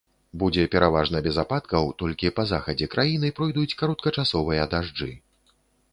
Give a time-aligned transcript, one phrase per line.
[0.43, 5.11] Будзе пераважна без ападкаў, толькі па захадзе краіны пройдуць кароткачасовыя дажджы.